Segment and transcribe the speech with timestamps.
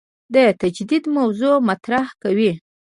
[0.33, 2.51] د تجدید موضوع مطرح کوي.